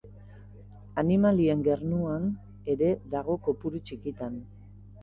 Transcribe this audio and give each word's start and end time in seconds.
Animalien 1.01 1.61
gernuan 1.69 2.27
ere 2.77 2.91
dago 3.17 3.39
kopuru 3.49 3.85
txikitan. 3.89 4.43